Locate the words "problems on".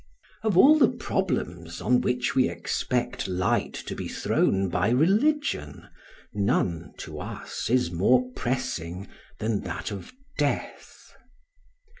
0.89-2.01